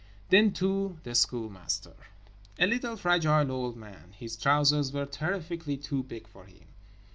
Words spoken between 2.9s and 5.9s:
fragile old man. His trousers were terrifically